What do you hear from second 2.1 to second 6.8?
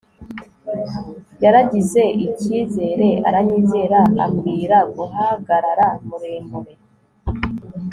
ikizere aranyizera ambwira guhagarara muremure